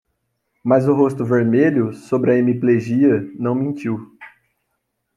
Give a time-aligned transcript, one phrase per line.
[0.63, 4.17] Mas o rosto vermelho, sobre a hemiplegia, não mentiu.